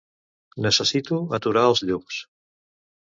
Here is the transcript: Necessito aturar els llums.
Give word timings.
Necessito 0.65 1.19
aturar 1.39 1.65
els 1.73 1.83
llums. 1.91 2.17